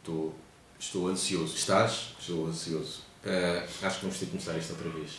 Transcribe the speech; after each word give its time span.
Estou, 0.00 0.34
estou 0.78 1.08
ansioso. 1.08 1.54
Estás? 1.54 2.14
Estou 2.18 2.46
ansioso. 2.46 3.00
Ah, 3.24 3.64
acho 3.86 3.96
que 3.96 4.02
vamos 4.06 4.18
ter 4.18 4.24
que 4.26 4.30
começar 4.32 4.56
isto 4.56 4.72
outra 4.72 4.88
vez. 4.90 5.10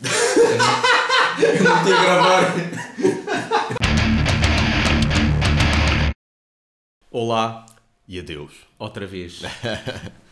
Eu 1.40 1.62
não 1.64 1.76
estou 1.78 1.94
a 1.94 2.02
gravar. 2.02 2.54
Olá, 7.12 7.66
E 8.08 8.18
adeus. 8.18 8.52
outra 8.78 9.06
vez. 9.06 9.40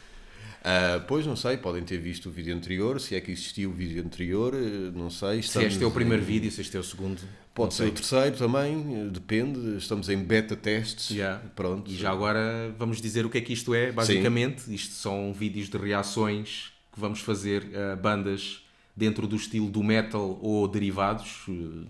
Ah, 0.68 0.98
pois 1.06 1.24
não 1.24 1.36
sei, 1.36 1.56
podem 1.56 1.84
ter 1.84 1.98
visto 1.98 2.28
o 2.28 2.32
vídeo 2.32 2.52
anterior, 2.52 3.00
se 3.00 3.14
é 3.14 3.20
que 3.20 3.30
existiu 3.30 3.70
o 3.70 3.72
vídeo 3.72 4.02
anterior, 4.04 4.52
eh, 4.52 4.90
não 4.92 5.08
sei. 5.08 5.40
Se 5.40 5.62
este 5.62 5.80
é 5.84 5.86
o 5.86 5.90
em- 5.90 5.92
primeiro 5.92 6.24
vídeo, 6.24 6.50
se 6.50 6.60
este 6.60 6.76
é 6.76 6.80
o 6.80 6.82
segundo. 6.82 7.20
Pode 7.54 7.72
ser 7.74 7.84
sei. 7.84 7.92
o 7.92 7.94
terceiro 7.94 8.36
também, 8.36 8.74
eh, 9.06 9.08
depende. 9.10 9.76
Estamos 9.76 10.08
em 10.08 10.18
beta 10.18 10.56
testes. 10.56 11.14
Já. 11.14 11.38
Pronto. 11.54 11.88
E 11.88 11.94
já 11.96 12.10
agora 12.10 12.74
vamos 12.76 13.00
dizer 13.00 13.24
o 13.24 13.30
que 13.30 13.38
é 13.38 13.40
que 13.40 13.52
isto 13.52 13.72
é, 13.76 13.92
basicamente. 13.92 14.74
Isto 14.74 14.94
são 14.94 15.32
vídeos 15.32 15.68
de 15.68 15.78
reações 15.78 16.72
que 16.92 16.98
vamos 16.98 17.20
fazer 17.20 17.64
a 17.92 17.94
bandas 17.94 18.62
dentro 18.96 19.28
do 19.28 19.36
estilo 19.36 19.70
do 19.70 19.84
metal 19.84 20.36
ou 20.42 20.66
derivados, 20.66 21.44
eh, 21.48 21.86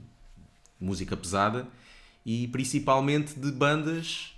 música 0.79 1.17
pesada, 1.17 1.67
e 2.27 2.47
principalmente 2.49 3.39
de 3.41 3.51
bandas 3.53 4.35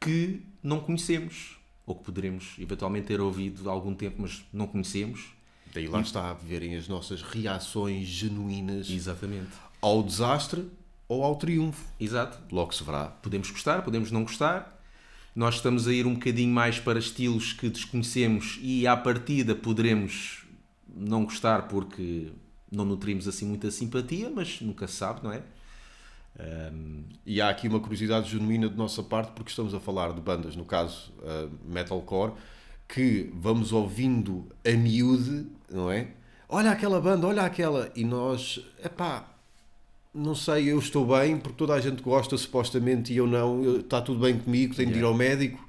que 0.00 0.40
não 0.62 0.78
conhecemos, 0.78 1.58
ou 1.86 1.94
que 1.94 2.04
poderemos 2.04 2.54
eventualmente 2.58 3.08
ter 3.08 3.20
ouvido 3.20 3.68
há 3.68 3.72
algum 3.72 3.94
tempo, 3.94 4.22
mas 4.22 4.44
não 4.52 4.66
conhecemos. 4.66 5.32
Daí 5.74 5.88
lá 5.88 6.00
está 6.00 6.30
a 6.30 6.34
verem 6.34 6.76
as 6.76 6.86
nossas 6.86 7.22
reações 7.22 8.06
genuínas 8.06 8.90
Exatamente. 8.90 9.50
ao 9.80 10.02
desastre 10.02 10.68
ou 11.08 11.24
ao 11.24 11.36
triunfo. 11.36 11.84
Exato. 11.98 12.38
Logo 12.54 12.72
se 12.74 12.84
verá. 12.84 13.06
Podemos 13.06 13.50
gostar, 13.50 13.82
podemos 13.82 14.10
não 14.10 14.22
gostar. 14.22 14.80
Nós 15.34 15.56
estamos 15.56 15.88
a 15.88 15.92
ir 15.92 16.06
um 16.06 16.14
bocadinho 16.14 16.52
mais 16.52 16.78
para 16.78 16.98
estilos 16.98 17.54
que 17.54 17.70
desconhecemos 17.70 18.58
e 18.60 18.86
à 18.86 18.94
partida 18.96 19.54
poderemos 19.54 20.44
não 20.94 21.24
gostar 21.24 21.68
porque 21.68 22.30
não 22.70 22.84
nutrimos 22.84 23.26
assim 23.26 23.46
muita 23.46 23.70
simpatia, 23.70 24.30
mas 24.30 24.60
nunca 24.60 24.86
se 24.86 24.94
sabe, 24.94 25.24
não 25.24 25.32
é? 25.32 25.42
E 27.24 27.40
há 27.40 27.48
aqui 27.50 27.68
uma 27.68 27.80
curiosidade 27.80 28.30
genuína 28.30 28.68
de 28.68 28.76
nossa 28.76 29.02
parte, 29.02 29.32
porque 29.32 29.50
estamos 29.50 29.74
a 29.74 29.80
falar 29.80 30.12
de 30.12 30.20
bandas, 30.20 30.56
no 30.56 30.64
caso 30.64 31.12
uh, 31.18 31.50
metalcore, 31.64 32.32
que 32.88 33.30
vamos 33.34 33.72
ouvindo 33.72 34.46
a 34.66 34.72
miúde, 34.72 35.46
não 35.70 35.90
é? 35.90 36.08
Olha 36.48 36.70
aquela 36.70 37.00
banda, 37.00 37.26
olha 37.26 37.42
aquela. 37.42 37.90
E 37.94 38.04
nós, 38.04 38.60
epá, 38.84 39.26
não 40.12 40.34
sei, 40.34 40.70
eu 40.70 40.78
estou 40.78 41.06
bem, 41.06 41.38
porque 41.38 41.56
toda 41.56 41.74
a 41.74 41.80
gente 41.80 42.02
gosta 42.02 42.36
supostamente 42.36 43.12
e 43.12 43.16
eu 43.16 43.26
não, 43.26 43.62
eu- 43.62 43.80
está 43.80 44.02
tudo 44.02 44.20
bem 44.20 44.38
comigo, 44.38 44.74
tenho 44.74 44.92
de 44.92 44.98
ir 44.98 45.04
ao 45.04 45.14
médico. 45.14 45.64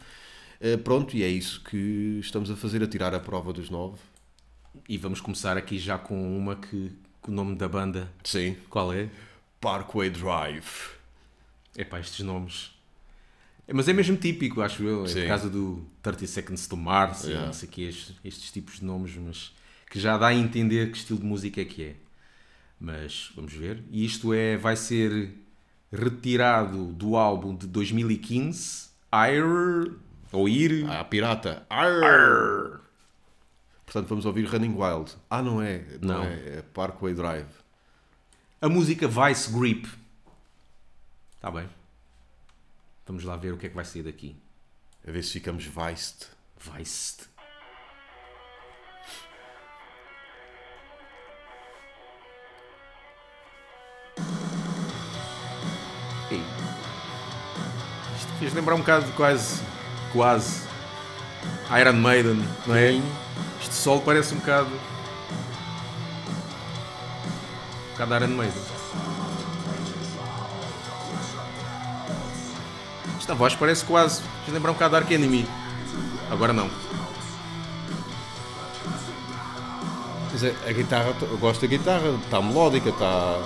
Uh, 0.60 0.78
pronto, 0.80 1.16
e 1.16 1.24
é 1.24 1.28
isso 1.28 1.62
que 1.64 2.18
estamos 2.20 2.50
a 2.50 2.56
fazer, 2.56 2.82
a 2.82 2.88
tirar 2.88 3.14
a 3.14 3.20
prova 3.20 3.54
dos 3.54 3.70
nove. 3.70 4.00
E 4.90 4.98
vamos 4.98 5.22
começar 5.22 5.56
aqui 5.56 5.78
já 5.78 5.98
com 5.98 6.38
uma 6.38 6.56
que, 6.56 6.92
que 7.22 7.30
o 7.30 7.32
nome 7.32 7.56
da 7.56 7.68
banda, 7.70 8.12
Sim. 8.24 8.56
qual 8.70 8.92
é? 8.92 9.10
Parkway 9.64 10.10
Drive. 10.10 10.92
Epá, 11.78 12.00
estes 12.00 12.20
nomes. 12.26 12.72
É, 13.66 13.74
Mas 13.74 13.88
é 13.88 13.94
mesmo 13.94 14.18
típico, 14.18 14.62
acho 14.62 14.84
eu. 14.84 15.06
É 15.06 15.08
Sim. 15.08 15.22
por 15.22 15.28
causa 15.30 15.50
do 15.50 15.86
30 16.02 16.28
Seconds 16.28 16.68
to 16.68 16.76
Mars 16.76 17.24
Yeah. 17.24 17.46
não 17.46 17.54
sei 17.54 17.70
o 17.70 17.72
que, 17.72 17.84
estes, 17.84 18.16
estes 18.26 18.52
tipos 18.52 18.80
de 18.80 18.86
nomes, 18.86 19.16
mas 19.16 19.54
que 19.90 20.00
já 20.00 20.18
dá 20.18 20.28
a 20.28 20.34
entender 20.34 20.92
que 20.92 20.98
estilo 20.98 21.20
de 21.20 21.26
música 21.26 21.62
é 21.62 21.66
que 21.66 21.82
é. 21.84 21.96
Mas 22.80 23.32
vamos 23.36 23.54
ver. 23.54 23.82
E 23.90 24.04
isto 24.04 24.34
é, 24.34 24.58
vai 24.58 24.76
ser 24.76 25.32
retirado 25.92 26.88
do 26.88 27.16
álbum 27.16 27.56
de 27.56 27.66
2015, 27.68 28.90
Ire, 29.14 29.94
ou 30.32 30.50
Ir. 30.50 30.86
Ah, 30.90 31.04
pirata. 31.06 31.66
Arr! 31.70 32.82
Portanto, 33.86 34.10
vamos 34.10 34.26
ouvir 34.26 34.44
Running 34.46 34.76
Wild. 34.76 35.14
Ah, 35.30 35.42
não 35.42 35.62
é. 35.62 35.86
Não, 36.02 36.16
Não. 36.20 36.24
é. 36.26 36.58
É 36.58 36.64
Parkway 36.74 37.14
Drive. 37.14 37.48
A 38.64 38.70
música 38.70 39.10
Vice 39.10 39.52
Grip. 39.52 39.86
Está 41.36 41.52
bem. 41.52 41.68
Vamos 43.06 43.26
lá 43.26 43.36
ver 43.36 43.52
o 43.52 43.58
que 43.58 43.66
é 43.66 43.70
que 43.70 43.76
vai 43.76 43.84
sair 43.84 44.04
daqui. 44.04 44.38
A 45.06 45.12
ver 45.12 45.22
se 45.22 45.34
ficamos 45.34 45.66
viced. 45.66 46.28
Vice. 46.58 47.28
Ei. 56.32 56.42
Isto 58.16 58.32
fez 58.40 58.54
lembrar 58.54 58.76
um 58.76 58.80
bocado 58.80 59.06
de 59.08 59.12
quase. 59.12 59.62
Quase. 60.14 60.66
Iron 61.82 61.98
Maiden, 62.00 62.38
não 62.66 62.76
é? 62.76 62.94
Este 63.62 63.74
solo 63.74 64.00
parece 64.04 64.34
um 64.34 64.38
bocado. 64.38 64.72
Iron 68.00 68.36
Maiden. 68.36 68.62
Esta 73.18 73.34
voz 73.36 73.56
parece 73.56 73.86
quase. 73.86 74.22
Fez 74.44 74.54
lembrar 74.54 74.72
um 74.72 74.74
bocado 74.74 74.96
de 74.96 75.02
Dark 75.02 75.12
Enemy. 75.12 75.48
Agora 76.30 76.52
não. 76.52 76.70
Mas 80.32 80.44
a, 80.44 80.48
a 80.68 80.72
guitarra, 80.74 81.16
eu 81.22 81.38
gosto 81.38 81.62
da 81.62 81.68
guitarra. 81.68 82.10
Está 82.26 82.42
melódica, 82.42 82.90
está. 82.90 83.40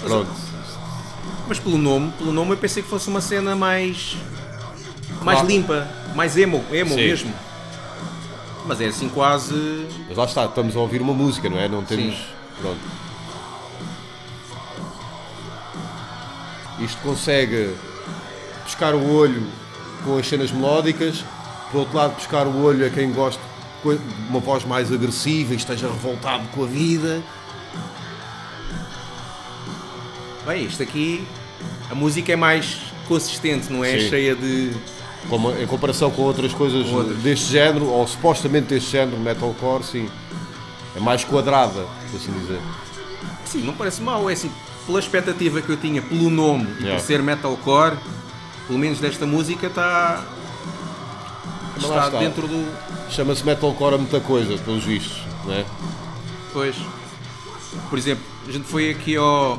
Pronto. 0.00 0.30
Mas 1.48 1.58
pelo 1.58 1.78
nome, 1.78 2.12
pelo 2.12 2.32
nome 2.32 2.52
eu 2.52 2.56
pensei 2.56 2.82
que 2.82 2.88
fosse 2.88 3.08
uma 3.08 3.20
cena 3.20 3.54
mais. 3.54 4.16
mais 5.22 5.42
limpa, 5.42 5.88
mais 6.14 6.36
emo, 6.36 6.64
emo 6.72 6.90
Sim. 6.90 6.96
mesmo. 6.96 7.34
Mas 8.66 8.80
é 8.80 8.86
assim 8.86 9.08
quase. 9.08 9.86
Mas 10.08 10.16
lá 10.16 10.24
está, 10.24 10.44
estamos 10.44 10.76
a 10.76 10.80
ouvir 10.80 11.00
uma 11.00 11.14
música, 11.14 11.48
não 11.48 11.58
é? 11.58 11.68
Não 11.68 11.84
temos. 11.84 12.16
Sim. 12.16 12.24
Pronto. 12.60 12.80
Isto 16.80 17.00
consegue 17.02 17.74
pescar 18.64 18.94
o 18.94 19.14
olho 19.14 19.46
com 20.04 20.18
as 20.18 20.26
cenas 20.26 20.50
melódicas, 20.50 21.24
por 21.70 21.78
outro 21.78 21.96
lado, 21.96 22.16
pescar 22.16 22.46
o 22.46 22.62
olho 22.62 22.86
a 22.86 22.90
quem 22.90 23.12
gosta 23.12 23.40
de 23.82 23.98
uma 24.28 24.40
voz 24.40 24.64
mais 24.64 24.92
agressiva 24.92 25.54
e 25.54 25.56
esteja 25.56 25.86
revoltado 25.86 26.46
com 26.48 26.64
a 26.64 26.66
vida. 26.66 27.22
Bem, 30.44 30.64
isto 30.66 30.82
aqui. 30.82 31.26
A 31.90 31.94
música 31.94 32.32
é 32.32 32.36
mais 32.36 32.78
consistente, 33.06 33.72
não 33.72 33.84
é? 33.84 33.98
Sim. 33.98 34.08
Cheia 34.08 34.34
de. 34.34 34.72
Como, 35.28 35.50
em 35.52 35.66
comparação 35.66 36.10
com 36.10 36.22
outras 36.22 36.52
coisas 36.54 36.86
deste 37.22 37.50
género, 37.52 37.86
ou 37.86 38.06
supostamente 38.06 38.68
deste 38.68 38.92
género, 38.92 39.18
metalcore, 39.18 39.82
sim. 39.82 40.08
É 40.94 41.00
mais 41.00 41.24
quadrada, 41.24 41.84
por 42.10 42.16
assim 42.16 42.32
dizer. 42.32 42.60
Sim, 43.44 43.62
não 43.62 43.74
parece 43.74 44.00
mal. 44.00 44.28
É 44.30 44.32
assim, 44.32 44.50
pela 44.86 44.98
expectativa 45.00 45.60
que 45.60 45.68
eu 45.68 45.76
tinha, 45.76 46.00
pelo 46.00 46.30
nome 46.30 46.64
e 46.78 46.82
Yeah. 46.84 47.00
por 47.00 47.06
ser 47.06 47.22
metalcore, 47.22 47.96
pelo 48.66 48.78
menos 48.78 48.98
desta 49.00 49.26
música 49.26 49.66
está. 49.66 50.24
Está 51.76 52.06
está. 52.06 52.18
dentro 52.18 52.46
do. 52.46 52.66
Chama-se 53.10 53.44
metalcore 53.44 53.96
a 53.96 53.98
muita 53.98 54.20
coisa, 54.20 54.56
pelos 54.58 54.84
vistos, 54.84 55.22
não 55.44 55.52
é? 55.54 55.64
Pois. 56.52 56.76
Por 57.90 57.98
exemplo, 57.98 58.24
a 58.48 58.52
gente 58.52 58.64
foi 58.64 58.90
aqui 58.90 59.16
ao. 59.16 59.58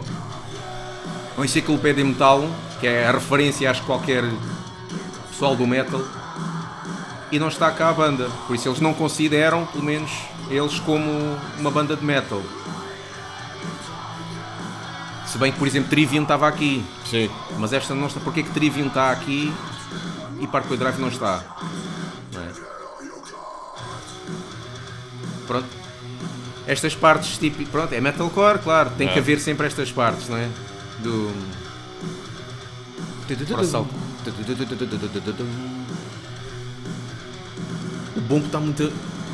ao 1.38 1.46
Enciclopédia 1.46 2.04
Metal, 2.04 2.50
que 2.80 2.88
é 2.88 3.06
a 3.08 3.12
referência 3.12 3.70
acho 3.70 3.82
que 3.82 3.86
qualquer 3.88 4.24
pessoal 5.38 5.56
do 5.56 5.68
metal, 5.68 6.02
e 7.32 7.38
não 7.38 7.48
está 7.48 7.70
cá 7.70 7.90
a 7.90 7.94
banda. 7.94 8.28
Por 8.48 8.56
isso 8.56 8.68
eles 8.68 8.80
não 8.80 8.92
consideram, 8.92 9.68
pelo 9.68 9.84
menos, 9.84 10.10
eles 10.50 10.80
como 10.80 11.06
uma 11.60 11.70
banda 11.70 11.96
de 11.96 12.04
metal. 12.04 12.42
Se 15.28 15.38
bem 15.38 15.52
que, 15.52 15.60
por 15.60 15.68
exemplo, 15.68 15.90
Trivium 15.92 16.24
estava 16.24 16.48
aqui, 16.48 16.84
Sim. 17.06 17.30
mas 17.60 17.72
esta 17.72 17.94
não 17.94 18.08
está. 18.08 18.20
Porquê 18.20 18.42
que 18.42 18.50
Trivium 18.50 18.88
está 18.88 19.12
aqui 19.12 19.54
e 20.40 20.48
Parkway 20.48 20.78
Drive 20.80 20.98
não 20.98 21.10
está? 21.10 21.44
Não 22.34 22.42
é? 22.42 22.48
Pronto. 25.46 25.68
Estas 26.66 26.96
partes, 26.96 27.38
tipo, 27.38 27.64
pronto, 27.68 27.94
é 27.94 28.02
metalcore, 28.02 28.60
claro, 28.60 28.90
tem 28.98 29.08
que 29.08 29.16
É. 29.16 29.20
haver 29.20 29.40
sempre 29.40 29.68
estas 29.68 29.92
partes, 29.92 30.28
não 30.30 30.38
é? 30.38 30.50
Do. 31.00 31.32
Para 33.54 33.64
salto. 33.66 34.07
O 38.16 38.22
bombo 38.22 38.46
está 38.46 38.60
muito. 38.60 38.92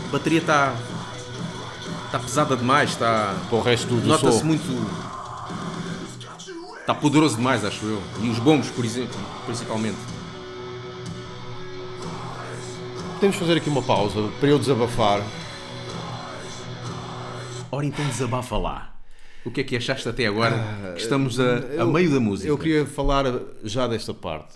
A 0.09 0.11
bateria 0.11 0.39
está. 0.39 0.75
Está 2.05 2.19
pesada 2.19 2.55
demais, 2.55 2.91
está. 2.91 3.35
Para 3.49 3.57
o 3.57 3.61
resto 3.61 3.87
do, 3.87 4.01
do 4.01 4.07
Nota-se 4.07 4.43
muito. 4.43 4.63
Está 6.79 6.93
poderoso 6.93 7.37
demais, 7.37 7.63
acho 7.63 7.85
eu. 7.85 8.01
E 8.21 8.29
os 8.29 8.39
bombos, 8.39 8.69
por 8.69 8.83
exemplo, 8.85 9.17
principalmente. 9.45 9.97
Podemos 13.15 13.37
fazer 13.37 13.57
aqui 13.57 13.69
uma 13.69 13.81
pausa 13.81 14.29
para 14.39 14.49
eu 14.49 14.59
desabafar. 14.59 15.23
Ora 17.71 17.85
então 17.85 18.05
desabafa 18.05 18.57
lá. 18.57 18.93
O 19.45 19.49
que 19.51 19.61
é 19.61 19.63
que 19.63 19.75
achaste 19.77 20.07
até 20.07 20.25
agora? 20.27 20.93
que 20.95 21.01
estamos 21.01 21.39
a, 21.39 21.43
a 21.43 21.57
eu- 21.57 21.91
meio 21.91 22.11
da 22.11 22.19
música. 22.19 22.47
Eu 22.49 22.57
queria 22.57 22.85
falar 22.85 23.25
já 23.63 23.87
desta 23.87 24.13
parte. 24.13 24.55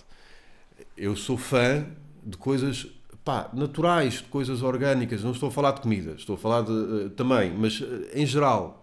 Eu 0.98 1.14
sou 1.16 1.36
fã 1.36 1.84
de 2.24 2.36
coisas 2.36 2.86
pá, 3.24 3.48
naturais, 3.52 4.14
de 4.14 4.24
coisas 4.24 4.62
orgânicas. 4.62 5.22
Não 5.22 5.32
estou 5.32 5.48
a 5.48 5.52
falar 5.52 5.72
de 5.72 5.80
comida, 5.80 6.14
estou 6.18 6.34
a 6.34 6.38
falar 6.38 6.62
de, 6.62 6.72
eh, 6.72 7.08
também, 7.16 7.52
mas 7.56 7.80
eh, 7.82 8.20
em 8.20 8.26
geral. 8.26 8.76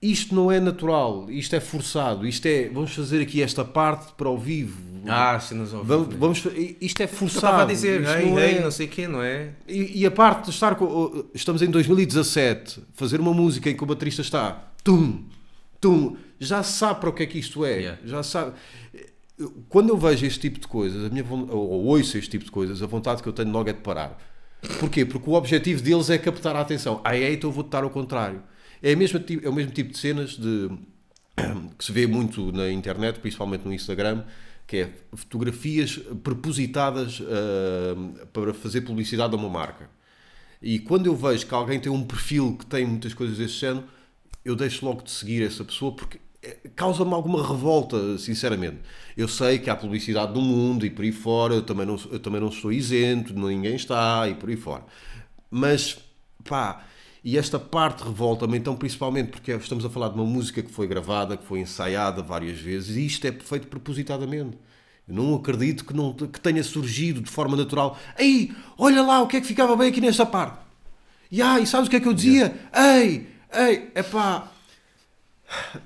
Isto 0.00 0.34
não 0.34 0.50
é 0.50 0.58
natural, 0.58 1.30
isto 1.30 1.54
é 1.54 1.60
forçado, 1.60 2.26
isto 2.26 2.44
é. 2.46 2.68
Vamos 2.70 2.92
fazer 2.92 3.22
aqui 3.22 3.40
esta 3.40 3.64
parte 3.64 4.12
para 4.14 4.26
ao 4.26 4.36
vivo. 4.36 4.82
Ah, 5.06 5.38
cenas 5.38 5.72
ao 5.72 5.84
vamos, 5.84 6.06
vivo, 6.08 6.12
né? 6.14 6.20
vamos, 6.20 6.38
fa- 6.40 6.50
isto 6.80 7.00
é 7.00 7.04
Eu 7.04 7.08
forçado. 7.08 7.46
estava 7.46 7.62
a 7.62 7.66
dizer, 7.66 8.00
isto 8.02 8.12
ei, 8.16 8.30
não 8.30 8.38
ei, 8.40 8.56
é- 8.56 8.60
não 8.62 8.70
sei 8.72 8.86
o 8.86 8.88
quê, 8.88 9.06
não 9.06 9.22
é? 9.22 9.50
e, 9.68 10.00
e 10.00 10.06
a 10.06 10.10
parte 10.10 10.46
de 10.46 10.50
estar 10.50 10.74
com. 10.74 11.24
Estamos 11.32 11.62
em 11.62 11.70
2017, 11.70 12.82
fazer 12.94 13.20
uma 13.20 13.32
música 13.32 13.70
em 13.70 13.76
que 13.76 13.82
o 13.84 13.86
baterista 13.86 14.22
está. 14.22 14.72
Tum, 14.82 15.22
tum. 15.80 16.16
Já 16.40 16.64
sabe 16.64 16.98
para 16.98 17.08
o 17.10 17.12
que 17.12 17.22
é 17.22 17.26
que 17.26 17.38
isto 17.38 17.64
é. 17.64 17.76
Yeah. 17.78 17.98
Já 18.04 18.22
sabe. 18.24 18.54
Quando 19.68 19.90
eu 19.90 19.96
vejo 19.96 20.26
este 20.26 20.40
tipo 20.40 20.60
de 20.60 20.66
coisas, 20.66 21.04
a 21.04 21.08
minha, 21.08 21.24
ou 21.30 21.48
ou 21.48 21.84
ouço 21.84 22.18
este 22.18 22.30
tipo 22.30 22.44
de 22.44 22.50
coisas, 22.50 22.82
a 22.82 22.86
vontade 22.86 23.22
que 23.22 23.28
eu 23.28 23.32
tenho 23.32 23.50
logo 23.50 23.68
é 23.68 23.72
de 23.72 23.80
parar. 23.80 24.18
Porquê? 24.78 25.04
Porque 25.04 25.28
o 25.28 25.32
objetivo 25.34 25.82
deles 25.82 26.08
é 26.10 26.18
captar 26.18 26.54
a 26.54 26.60
atenção. 26.60 27.00
Ah, 27.04 27.16
é, 27.16 27.32
então 27.32 27.50
eu 27.50 27.54
vou 27.54 27.64
estar 27.64 27.82
ao 27.82 27.90
contrário. 27.90 28.42
É, 28.82 28.92
a 28.92 28.96
mesma, 28.96 29.22
é 29.42 29.48
o 29.48 29.52
mesmo 29.52 29.72
tipo 29.72 29.92
de 29.92 29.98
cenas 29.98 30.36
de, 30.36 30.70
que 31.78 31.84
se 31.84 31.92
vê 31.92 32.06
muito 32.06 32.52
na 32.52 32.70
internet, 32.70 33.18
principalmente 33.18 33.64
no 33.64 33.72
Instagram, 33.72 34.24
que 34.66 34.76
é 34.78 34.90
fotografias 35.12 35.98
propositadas 36.22 37.20
ah, 37.22 38.26
para 38.32 38.54
fazer 38.54 38.82
publicidade 38.82 39.34
a 39.34 39.36
uma 39.36 39.48
marca. 39.48 39.90
E 40.60 40.78
quando 40.78 41.06
eu 41.06 41.16
vejo 41.16 41.46
que 41.46 41.54
alguém 41.54 41.80
tem 41.80 41.90
um 41.90 42.04
perfil 42.04 42.56
que 42.56 42.66
tem 42.66 42.86
muitas 42.86 43.12
coisas 43.14 43.36
desse 43.36 43.54
género, 43.54 43.84
eu 44.44 44.54
deixo 44.54 44.84
logo 44.84 45.02
de 45.02 45.10
seguir 45.10 45.42
essa 45.42 45.64
pessoa 45.64 45.92
porque 45.92 46.20
causa-me 46.74 47.12
alguma 47.12 47.46
revolta, 47.46 48.18
sinceramente. 48.18 48.78
Eu 49.16 49.28
sei 49.28 49.58
que 49.58 49.70
há 49.70 49.76
publicidade 49.76 50.32
no 50.32 50.40
mundo 50.40 50.84
e 50.84 50.90
por 50.90 51.04
aí 51.04 51.12
fora, 51.12 51.54
eu 51.54 51.62
também 51.62 51.86
não, 51.86 51.96
eu 52.10 52.18
também 52.18 52.40
não 52.40 52.48
estou 52.48 52.72
isento, 52.72 53.34
ninguém 53.34 53.74
está 53.74 54.28
e 54.28 54.34
por 54.34 54.48
aí 54.48 54.56
fora. 54.56 54.84
Mas, 55.50 55.98
pá, 56.44 56.84
e 57.24 57.38
esta 57.38 57.58
parte 57.58 58.02
revolta-me, 58.02 58.58
então, 58.58 58.74
principalmente 58.74 59.30
porque 59.30 59.52
estamos 59.52 59.84
a 59.84 59.90
falar 59.90 60.08
de 60.08 60.14
uma 60.14 60.24
música 60.24 60.62
que 60.62 60.70
foi 60.70 60.88
gravada, 60.88 61.36
que 61.36 61.44
foi 61.44 61.60
ensaiada 61.60 62.22
várias 62.22 62.58
vezes, 62.58 62.96
e 62.96 63.06
isto 63.06 63.26
é 63.26 63.32
feito 63.32 63.68
propositadamente. 63.68 64.58
Eu 65.06 65.14
não 65.14 65.34
acredito 65.34 65.84
que, 65.84 65.94
não, 65.94 66.12
que 66.12 66.40
tenha 66.40 66.62
surgido 66.64 67.20
de 67.20 67.30
forma 67.30 67.56
natural. 67.56 67.98
Ei, 68.18 68.52
olha 68.76 69.02
lá 69.02 69.20
o 69.22 69.28
que 69.28 69.36
é 69.36 69.40
que 69.40 69.46
ficava 69.46 69.76
bem 69.76 69.88
aqui 69.88 70.00
nesta 70.00 70.26
parte. 70.26 70.58
E 71.30 71.40
ai, 71.40 71.66
sabes 71.66 71.86
o 71.86 71.90
que 71.90 71.96
é 71.96 72.00
que 72.00 72.08
eu 72.08 72.12
dizia? 72.12 72.54
Ei, 72.74 73.28
ei, 73.52 73.90
é 73.94 74.02
pá. 74.02 74.48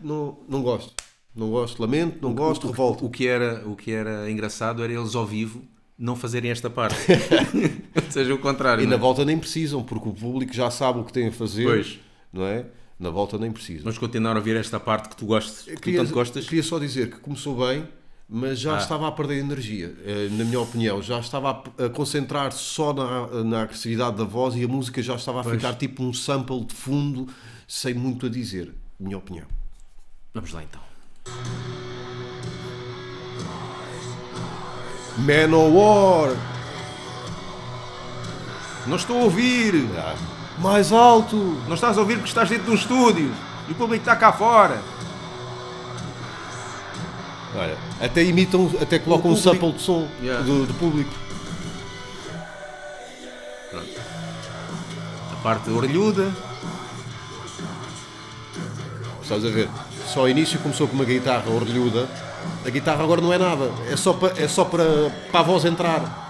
Não, 0.03 0.39
não 0.49 0.63
gosto. 0.63 0.93
Não 1.35 1.51
gosto, 1.51 1.81
lamento, 1.83 2.19
não 2.23 2.35
gosto, 2.35 2.67
revolto. 2.67 3.05
O 3.05 3.11
que, 3.11 3.27
era, 3.27 3.63
o 3.69 3.77
que 3.77 3.91
era 3.93 4.31
engraçado 4.31 4.83
era 4.83 4.91
eles 4.93 5.15
ao 5.15 5.27
vivo 5.27 5.63
não 5.99 6.17
fazerem 6.17 6.51
esta 6.51 6.71
parte. 6.71 6.97
Ou 7.95 8.11
seja, 8.11 8.35
o 8.35 8.39
contrário. 8.39 8.83
E 8.83 8.87
na 8.87 8.95
é? 8.95 8.99
volta 8.99 9.25
nem 9.25 9.39
precisam, 9.39 9.83
porque 9.83 10.09
o 10.09 10.13
público 10.13 10.53
já 10.55 10.71
sabe 10.71 11.01
o 11.01 11.05
que 11.05 11.13
tem 11.13 11.29
a 11.29 11.33
fazer. 11.33 11.65
Pois. 11.65 11.99
Não 12.33 12.45
é? 12.47 12.67
Na 12.99 13.11
volta 13.11 13.37
nem 13.37 13.53
precisam. 13.53 13.83
Vamos 13.85 13.99
continuar 13.99 14.33
a 14.33 14.39
ouvir 14.39 14.57
esta 14.57 14.81
parte 14.81 15.11
que 15.11 15.17
tu 15.17 15.27
gostas, 15.27 15.63
que 15.67 15.75
tu 15.75 15.81
queria, 15.83 16.01
tanto 16.01 16.15
gostas. 16.15 16.45
queria 16.47 16.63
só 16.63 16.79
dizer 16.79 17.11
que 17.11 17.19
começou 17.21 17.55
bem, 17.67 17.87
mas 18.27 18.59
já 18.59 18.77
Ah. 18.77 18.79
estava 18.79 19.07
a 19.07 19.13
perder 19.13 19.39
energia, 19.39 19.95
eh, 20.07 20.29
na 20.33 20.45
minha 20.45 20.61
opinião. 20.61 21.03
Já 21.03 21.21
estava 21.21 21.63
a, 21.79 21.89
concentrar-se 21.91 22.59
só 22.61 22.95
na, 22.95 23.45
na 23.45 23.63
agressividade 23.63 24.17
da 24.17 24.25
voz 24.25 24.55
e 24.55 24.65
a 24.65 24.69
música 24.69 25.03
já 25.03 25.15
estava 25.17 25.41
a 25.41 25.43
Pois. 25.43 25.57
ficar 25.57 25.75
tipo 25.75 26.03
um 26.03 26.15
sample 26.15 26.65
de 26.65 26.75
fundo, 26.75 27.29
sem 27.69 27.93
muito 27.93 28.25
a 28.25 28.29
dizer, 28.31 28.73
minha 28.99 29.19
opinião. 29.19 29.47
Vamos 30.35 30.53
lá 30.53 30.63
então. 30.63 30.81
Manowar! 35.19 36.37
Não 38.87 38.97
estou 38.97 39.21
a 39.21 39.25
ouvir! 39.25 39.75
Mais 40.59 40.93
alto! 40.93 41.37
Não 41.67 41.75
estás 41.75 41.97
a 41.97 42.01
ouvir 42.01 42.15
porque 42.17 42.29
estás 42.29 42.49
dentro 42.49 42.67
de 42.67 42.71
um 42.71 42.75
estúdio 42.75 43.33
e 43.69 43.73
o 43.73 43.75
público 43.75 44.03
está 44.03 44.15
cá 44.17 44.33
fora. 44.33 44.81
Olha, 47.55 47.77
até 48.01 48.23
imitam, 48.23 48.71
até 48.81 48.99
colocam 48.99 49.31
um 49.31 49.37
sample 49.37 49.73
de 49.73 49.81
som 49.81 50.07
Yeah. 50.23 50.45
do, 50.45 50.67
do 50.67 50.75
público. 50.75 51.11
A 55.33 55.37
parte 55.43 55.71
orelhuda. 55.71 56.31
Estás 59.27 59.45
a 59.45 59.49
ver? 59.49 59.69
Só 60.07 60.21
ao 60.21 60.29
início 60.29 60.57
começou 60.61 60.87
com 60.87 60.95
uma 60.95 61.05
guitarra 61.05 61.51
orelhuda. 61.51 62.09
A 62.65 62.71
guitarra 62.71 63.03
agora 63.03 63.21
não 63.21 63.33
é 63.33 63.39
nada. 63.39 63.73
É 63.91 63.97
só 63.97 64.13
para, 64.13 64.41
é 64.41 64.47
só 64.47 64.65
para, 64.65 64.85
para 65.33 65.41
a 65.41 65.43
voz 65.43 65.65
entrar. 65.65 66.25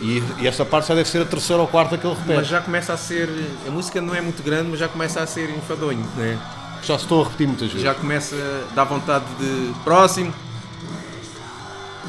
E, 0.00 0.20
e 0.40 0.48
esta 0.48 0.64
parte 0.64 0.88
já 0.88 0.96
deve 0.96 1.08
ser 1.08 1.22
a 1.22 1.24
terceira 1.24 1.62
ou 1.62 1.68
quarta 1.68 1.96
que 1.96 2.04
ele 2.04 2.14
repete. 2.14 2.38
Mas 2.38 2.48
já 2.48 2.60
começa 2.60 2.92
a 2.92 2.96
ser. 2.96 3.28
A 3.68 3.70
música 3.70 4.00
não 4.00 4.16
é 4.16 4.20
muito 4.20 4.42
grande, 4.42 4.70
mas 4.70 4.80
já 4.80 4.88
começa 4.88 5.22
a 5.22 5.26
ser 5.26 5.48
enfadonho, 5.50 6.04
né? 6.16 6.36
Já 6.82 6.98
se 6.98 7.04
estão 7.04 7.20
a 7.20 7.24
repetir 7.24 7.46
muitas 7.46 7.68
vezes. 7.68 7.82
Já 7.84 7.94
começa 7.94 8.34
a 8.34 8.74
dar 8.74 8.82
vontade 8.82 9.26
de. 9.38 9.72
Próximo! 9.84 10.34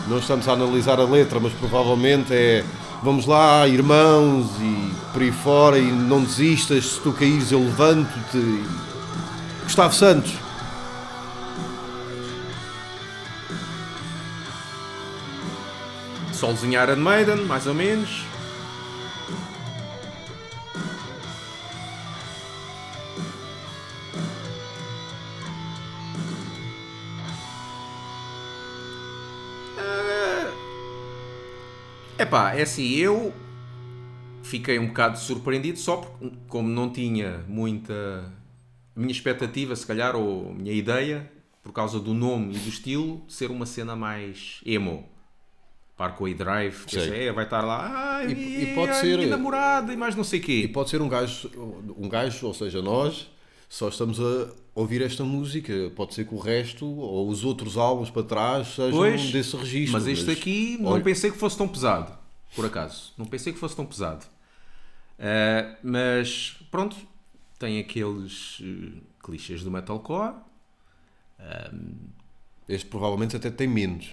Não 0.08 0.18
estamos 0.18 0.48
a 0.48 0.54
analisar 0.54 1.00
a 1.00 1.04
letra, 1.04 1.40
mas 1.40 1.54
provavelmente 1.54 2.34
é 2.34 2.64
vamos 3.02 3.26
lá, 3.26 3.68
irmãos, 3.68 4.48
e 4.60 4.92
por 5.12 5.22
aí 5.22 5.32
fora, 5.32 5.78
e 5.78 5.92
não 5.92 6.24
desistas, 6.24 6.86
se 6.86 7.00
tu 7.02 7.12
caíres 7.12 7.52
eu 7.52 7.60
levanto-te. 7.60 8.64
Gustavo 9.64 9.94
Santos. 9.94 10.34
Solzinho 16.34 16.82
Iron 16.82 16.96
Maiden, 16.96 17.46
mais 17.46 17.68
ou 17.68 17.74
menos. 17.74 18.29
Pá, 32.30 32.54
é 32.56 32.62
assim, 32.62 32.90
eu 32.96 33.34
fiquei 34.44 34.80
um 34.80 34.88
bocado 34.88 35.18
surpreendido 35.20 35.78
só 35.80 35.98
porque, 35.98 36.32
como 36.48 36.70
não 36.70 36.90
tinha 36.90 37.44
muita. 37.48 37.94
A 38.96 39.00
minha 39.00 39.12
expectativa, 39.12 39.76
se 39.76 39.86
calhar, 39.86 40.16
ou 40.16 40.50
a 40.50 40.54
minha 40.54 40.74
ideia, 40.74 41.32
por 41.64 41.72
causa 41.72 42.00
do 42.00 42.14
nome 42.14 42.56
e 42.56 42.60
do 42.60 42.70
estilo, 42.70 43.22
ser 43.28 43.50
uma 43.52 43.66
cena 43.66 43.96
mais 43.96 44.60
emo. 44.66 45.08
Parkway 45.96 46.34
Drive, 46.34 46.86
que 46.86 46.98
é, 46.98 47.32
vai 47.32 47.44
estar 47.44 47.62
lá, 47.62 48.18
ai, 48.20 48.32
E- 48.32 48.64
e 48.64 48.76
pode 48.76 48.92
a 48.92 48.96
ser- 48.96 49.18
minha 49.18 49.30
namorada 49.30 49.92
e 49.92 49.98
mais 49.98 50.16
não 50.16 50.24
sei 50.24 50.40
o 50.40 50.42
E 50.42 50.46
quê. 50.46 50.70
pode 50.74 50.90
ser 50.90 51.02
um 51.02 51.10
gajo, 51.10 51.50
um 51.98 52.08
gajo, 52.08 52.48
ou 52.48 52.54
seja, 52.54 52.82
nós 52.82 53.30
só 53.68 53.90
estamos 53.90 54.18
a 54.20 54.50
ouvir 54.74 55.02
esta 55.02 55.26
música. 55.26 55.74
Pode 55.98 56.14
ser 56.14 56.26
que 56.26 56.34
o 56.34 56.38
resto, 56.40 56.86
ou 56.86 57.28
os 57.28 57.44
outros 57.44 57.76
álbuns 57.78 58.10
para 58.10 58.24
trás, 58.24 58.68
sejam 58.76 58.92
Pois, 58.92 59.30
desse 59.30 59.56
registro. 59.58 59.92
Mas 59.92 60.08
este 60.08 60.32
aqui 60.32 60.78
não 60.80 60.92
olha- 60.92 61.04
pensei 61.04 61.32
que 61.32 61.38
fosse 61.38 61.58
tão 61.58 61.68
pesado, 61.68 62.18
por 62.56 62.66
acaso. 62.66 63.14
Não 63.18 63.26
pensei 63.26 63.54
que 63.54 63.60
fosse 63.60 63.76
tão 63.76 63.86
pesado. 63.86 64.26
Ah, 65.20 65.78
mas 65.84 66.58
pronto, 66.72 66.96
tem 67.58 67.80
aqueles 67.80 68.60
eh, 68.62 69.02
clichês 69.24 69.64
do 69.64 69.72
metalcore. 69.72 70.36
Este 72.68 72.88
provavelmente 72.88 73.36
até 73.36 73.50
tem 73.50 73.68
menos. 73.68 74.12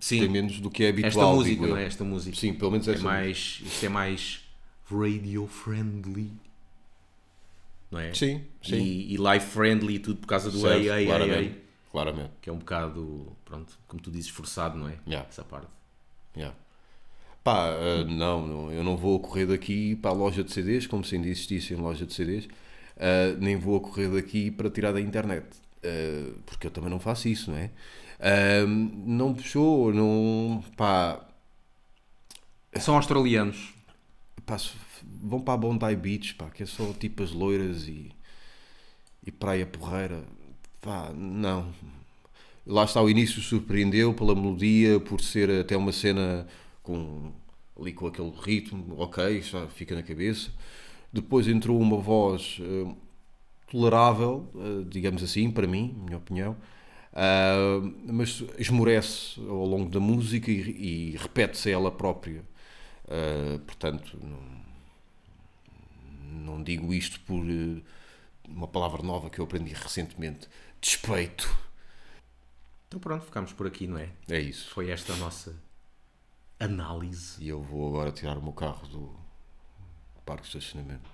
Sim, 0.00 0.18
Tem 0.20 0.28
menos 0.28 0.58
do 0.58 0.68
que 0.68 0.82
é 0.84 0.88
habitual. 0.88 1.08
esta 1.08 1.26
música, 1.36 1.66
não 1.66 1.76
é? 1.76 1.84
Esta 1.84 2.02
música. 2.04 2.36
Sim, 2.36 2.54
pelo 2.54 2.72
menos 2.72 2.88
é 2.88 2.92
esta. 2.94 3.04
mais, 3.04 3.60
isto 3.64 3.86
é 3.86 3.88
mais 3.88 4.40
radio 4.90 5.46
friendly. 5.46 6.32
Não 7.88 8.00
é? 8.00 8.12
Sim, 8.12 8.44
sim. 8.62 8.74
E, 8.76 9.14
e 9.14 9.16
live 9.16 9.44
friendly 9.44 9.94
e 9.94 9.98
tudo 10.00 10.18
por 10.20 10.26
causa 10.26 10.50
do 10.50 10.58
Certo, 10.58 10.80
ei, 10.80 10.90
ei, 10.90 10.98
ei, 11.02 11.06
claramente. 11.06 11.38
ei, 11.44 11.64
Claramente. 11.92 12.30
que 12.40 12.50
é 12.50 12.52
um 12.52 12.58
bocado, 12.58 13.36
pronto, 13.44 13.78
como 13.86 14.02
tu 14.02 14.10
dizes, 14.10 14.30
forçado, 14.30 14.76
não 14.76 14.88
é? 14.88 14.98
Yeah. 15.06 15.28
Essa 15.28 15.44
parte. 15.44 15.68
Yeah. 16.36 16.56
Pá, 17.42 17.70
uh, 17.70 18.04
não, 18.04 18.46
não, 18.46 18.72
eu 18.72 18.84
não 18.84 18.96
vou 18.96 19.18
correr 19.18 19.46
daqui 19.46 19.96
para 19.96 20.12
a 20.12 20.14
loja 20.14 20.44
de 20.44 20.52
CDs, 20.52 20.86
como 20.86 21.04
se 21.04 21.16
ainda 21.16 21.26
existisse 21.26 21.74
em 21.74 21.76
loja 21.76 22.06
de 22.06 22.14
CDs, 22.14 22.44
uh, 22.46 23.36
nem 23.40 23.56
vou 23.56 23.80
correr 23.80 24.08
daqui 24.10 24.50
para 24.50 24.70
tirar 24.70 24.92
da 24.92 25.00
internet, 25.00 25.44
uh, 25.84 26.38
porque 26.46 26.68
eu 26.68 26.70
também 26.70 26.88
não 26.88 27.00
faço 27.00 27.28
isso, 27.28 27.50
não 27.50 27.58
é? 27.58 27.70
Não 29.04 29.34
puxou, 29.34 29.92
não. 29.92 30.62
pá, 30.76 31.20
São 32.76 32.94
australianos. 32.94 33.74
pá, 34.46 34.56
vão 35.20 35.40
para 35.40 35.54
a 35.54 35.56
Bondi 35.56 35.96
Beach, 35.96 36.34
pá, 36.36 36.48
que 36.48 36.62
é 36.62 36.66
só 36.66 36.92
tipo 36.92 37.24
as 37.24 37.32
loiras 37.32 37.88
e, 37.88 38.12
e 39.26 39.32
praia 39.32 39.66
porreira, 39.66 40.22
pá, 40.80 41.10
não. 41.12 41.72
Lá 42.64 42.84
está 42.84 43.02
o 43.02 43.10
início, 43.10 43.42
surpreendeu 43.42 44.14
pela 44.14 44.36
melodia, 44.36 45.00
por 45.00 45.20
ser 45.20 45.50
até 45.50 45.76
uma 45.76 45.90
cena 45.90 46.46
com, 46.82 47.32
ali 47.78 47.92
com 47.92 48.06
aquele 48.06 48.30
ritmo, 48.30 48.98
ok, 48.98 49.40
já 49.42 49.66
fica 49.68 49.94
na 49.94 50.02
cabeça. 50.02 50.50
Depois 51.12 51.46
entrou 51.46 51.80
uma 51.80 51.98
voz 51.98 52.58
uh, 52.60 52.96
tolerável, 53.70 54.48
uh, 54.54 54.84
digamos 54.84 55.22
assim, 55.22 55.50
para 55.50 55.66
mim, 55.66 55.94
minha 56.04 56.16
opinião, 56.16 56.56
uh, 57.12 57.94
mas 58.06 58.42
esmorece 58.58 59.38
ao 59.40 59.64
longo 59.64 59.90
da 59.90 60.00
música 60.00 60.50
e, 60.50 61.12
e 61.12 61.16
repete-se 61.16 61.70
ela 61.70 61.90
própria. 61.90 62.42
portanto, 63.66 64.18
não, 64.22 64.62
não, 66.56 66.62
digo 66.62 66.94
isto 66.94 67.20
por 67.20 67.44
uma 68.48 68.66
palavra 68.66 69.02
nova 69.02 69.28
que 69.28 69.38
eu 69.38 69.44
aprendi 69.44 69.74
recentemente: 69.74 70.48
despeito. 70.80 71.48
Então 72.88 73.00
pronto, 73.00 73.24
ficamos 73.24 73.52
por 73.52 73.66
aqui, 73.66 73.86
não 73.86 73.98
é? 73.98 74.08
É 74.28 74.40
isso. 74.40 74.70
Foi 74.70 74.90
esta 74.90 75.12
a 75.12 75.16
nossa 75.16 75.54
análise. 76.64 77.42
E 77.42 77.48
eu 77.48 77.62
vou 77.62 77.88
agora 77.88 78.12
tirar 78.12 78.38
o 78.38 78.42
meu 78.42 78.52
carro 78.52 78.86
do 78.86 79.14
parque 80.24 80.42
de 80.42 80.56
estacionamento. 80.56 81.10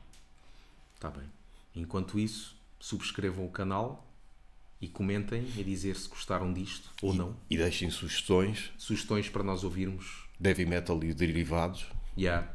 Está 0.95 1.11
bem. 1.11 1.25
Enquanto 1.75 2.19
isso, 2.19 2.57
subscrevam 2.79 3.47
o 3.47 3.51
canal 3.51 4.07
e 4.81 4.89
comentem 4.89 5.41
a 5.59 5.63
dizer 5.63 5.97
se 5.97 6.09
gostaram 6.09 6.53
disto 6.53 6.91
ou 7.03 7.15
e, 7.15 7.19
não. 7.19 7.37
E 7.51 7.57
deixem 7.57 7.91
sugestões. 7.91 8.73
Sugestões 8.77 9.29
para 9.29 9.43
nós 9.43 9.65
ouvirmos. 9.65 10.29
Heavy 10.43 10.67
metal 10.67 11.03
e 11.03 11.13
derivados. 11.15 11.87
Yeah. 12.17 12.53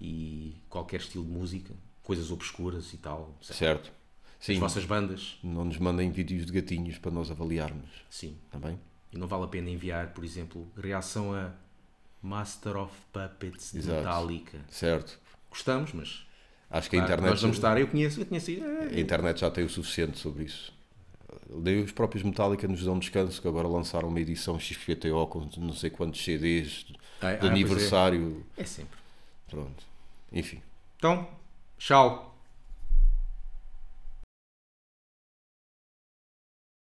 E 0.00 0.56
qualquer 0.68 1.00
estilo 1.00 1.24
de 1.24 1.30
música. 1.30 1.74
Coisas 2.02 2.30
obscuras 2.30 2.92
e 2.92 2.98
tal. 2.98 3.36
Certo. 3.42 3.92
Sim. 4.40 4.54
As 4.54 4.58
vossas 4.58 4.84
bandas. 4.84 5.38
Não 5.42 5.64
nos 5.64 5.78
mandem 5.78 6.10
vídeos 6.10 6.46
de 6.46 6.52
gatinhos 6.52 6.96
para 6.98 7.10
nós 7.10 7.30
avaliarmos. 7.30 7.90
Sim. 8.08 8.36
Está 8.46 8.58
bem? 8.58 8.78
E 9.12 9.18
não 9.18 9.26
vale 9.26 9.44
a 9.44 9.48
pena 9.48 9.68
enviar, 9.68 10.12
por 10.12 10.24
exemplo, 10.24 10.70
reação 10.76 11.34
a 11.34 11.52
Master 12.22 12.76
of 12.76 12.92
Puppets 13.12 13.72
de 13.72 13.86
Metallica. 13.86 14.58
Certo. 14.70 15.18
Gostamos, 15.50 15.92
mas. 15.92 16.26
Acho 16.70 16.90
que 16.90 16.96
a 16.96 16.98
internet. 17.02 17.30
Nós 17.30 17.40
vamos 17.40 17.56
estar, 17.56 17.80
eu 17.80 17.88
conheço, 17.88 18.20
eu 18.20 18.26
conheço. 18.26 18.50
É... 18.50 18.96
A 18.96 19.00
internet 19.00 19.40
já 19.40 19.50
tem 19.50 19.64
o 19.64 19.68
suficiente 19.68 20.18
sobre 20.18 20.44
isso. 20.44 20.72
Daí 21.50 21.82
os 21.82 21.92
próprios 21.92 22.22
Metallica 22.22 22.68
nos 22.68 22.84
dão 22.84 22.98
descanso, 22.98 23.40
que 23.40 23.48
agora 23.48 23.66
lançaram 23.66 24.08
uma 24.08 24.20
edição 24.20 24.58
XPTO 24.58 25.26
com 25.28 25.48
não 25.56 25.72
sei 25.72 25.88
quantos 25.88 26.22
CDs 26.22 26.86
ah, 27.22 27.32
de 27.34 27.46
ah, 27.46 27.50
aniversário. 27.50 28.44
É. 28.56 28.62
é 28.62 28.64
sempre. 28.64 28.98
Pronto. 29.48 29.84
Enfim. 30.30 30.62
Então, 30.96 31.26
tchau. 31.78 32.37